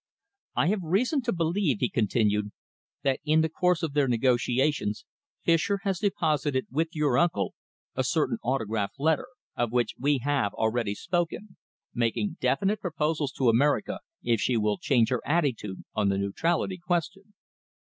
"I 0.55 0.65
have 0.69 0.81
reason 0.81 1.21
to 1.21 1.31
believe," 1.31 1.77
he 1.79 1.87
continued, 1.87 2.51
"that 3.03 3.19
in 3.23 3.41
the 3.41 3.49
course 3.49 3.83
of 3.83 3.93
their 3.93 4.07
negotiations 4.07 5.05
Fischer 5.43 5.81
has 5.83 5.99
deposited 5.99 6.65
with 6.71 6.87
your 6.95 7.19
uncle 7.19 7.53
a 7.93 8.03
certain 8.03 8.39
autograph 8.43 8.93
letter, 8.97 9.27
of 9.55 9.71
which 9.71 9.93
we 9.99 10.17
have 10.23 10.55
already 10.55 10.95
spoken, 10.95 11.55
making 11.93 12.37
definite 12.41 12.81
proposals 12.81 13.31
to 13.33 13.49
America 13.49 13.99
if 14.23 14.41
she 14.41 14.57
will 14.57 14.79
change 14.79 15.09
her 15.09 15.21
attitude 15.23 15.83
on 15.93 16.09
the 16.09 16.17
neutrality 16.17 16.79
question." 16.79 17.35